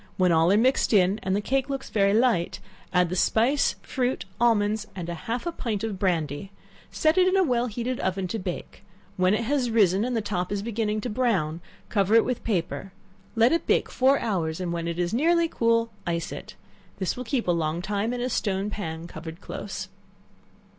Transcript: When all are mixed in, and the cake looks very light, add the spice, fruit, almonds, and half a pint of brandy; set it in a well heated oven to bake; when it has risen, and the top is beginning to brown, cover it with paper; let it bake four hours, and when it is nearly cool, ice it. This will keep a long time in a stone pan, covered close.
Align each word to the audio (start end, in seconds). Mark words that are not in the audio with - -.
When 0.17 0.31
all 0.31 0.51
are 0.51 0.57
mixed 0.57 0.93
in, 0.93 1.19
and 1.21 1.35
the 1.35 1.41
cake 1.41 1.69
looks 1.69 1.91
very 1.91 2.11
light, 2.15 2.59
add 2.91 3.09
the 3.09 3.15
spice, 3.15 3.75
fruit, 3.83 4.25
almonds, 4.39 4.87
and 4.95 5.07
half 5.07 5.45
a 5.45 5.51
pint 5.51 5.83
of 5.83 5.99
brandy; 5.99 6.51
set 6.89 7.19
it 7.19 7.27
in 7.27 7.37
a 7.37 7.43
well 7.43 7.67
heated 7.67 7.99
oven 7.99 8.27
to 8.29 8.39
bake; 8.39 8.83
when 9.15 9.35
it 9.35 9.43
has 9.43 9.69
risen, 9.69 10.03
and 10.03 10.17
the 10.17 10.19
top 10.23 10.51
is 10.51 10.63
beginning 10.63 11.01
to 11.01 11.09
brown, 11.11 11.61
cover 11.89 12.15
it 12.15 12.25
with 12.25 12.43
paper; 12.43 12.91
let 13.35 13.51
it 13.51 13.67
bake 13.67 13.91
four 13.91 14.17
hours, 14.19 14.59
and 14.59 14.73
when 14.73 14.87
it 14.87 14.97
is 14.97 15.13
nearly 15.13 15.47
cool, 15.47 15.91
ice 16.07 16.31
it. 16.31 16.55
This 16.97 17.15
will 17.15 17.23
keep 17.23 17.47
a 17.47 17.51
long 17.51 17.79
time 17.79 18.11
in 18.11 18.21
a 18.21 18.29
stone 18.31 18.71
pan, 18.71 19.05
covered 19.05 19.39
close. 19.39 19.87